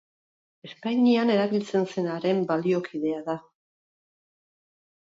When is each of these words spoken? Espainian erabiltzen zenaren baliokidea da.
Espainian 0.67 1.33
erabiltzen 1.33 1.85
zenaren 1.97 2.43
baliokidea 2.55 3.21
da. 3.31 3.37